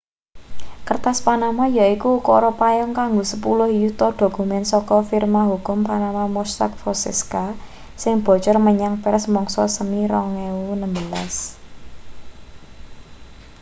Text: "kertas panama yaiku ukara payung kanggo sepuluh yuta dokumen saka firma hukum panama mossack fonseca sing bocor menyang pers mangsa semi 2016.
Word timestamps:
"kertas 0.87 1.17
panama 1.27 1.65
yaiku 1.77 2.07
ukara 2.19 2.51
payung 2.59 2.93
kanggo 2.99 3.23
sepuluh 3.31 3.69
yuta 3.81 4.07
dokumen 4.21 4.63
saka 4.73 4.95
firma 5.09 5.41
hukum 5.51 5.77
panama 5.89 6.23
mossack 6.35 6.71
fonseca 6.81 7.43
sing 8.01 8.13
bocor 8.25 8.57
menyang 8.67 8.95
pers 9.03 9.23
mangsa 9.35 9.63
semi 9.75 10.01
2016. 10.05 11.33